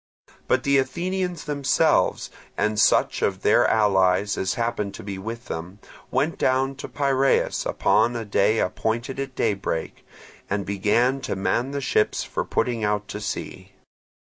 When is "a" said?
8.15-8.25